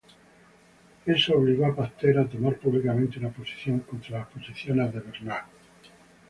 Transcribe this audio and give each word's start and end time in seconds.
Eso 1.05 1.35
obligó 1.35 1.67
a 1.67 1.75
Pasteur 1.75 2.17
a 2.17 2.27
tomar 2.27 2.55
públicamente 2.57 3.19
una 3.19 3.29
posición 3.29 3.81
contra 3.81 4.17
las 4.17 4.29
posiciones 4.29 4.91
de 4.91 4.99
Bernard. 4.99 5.45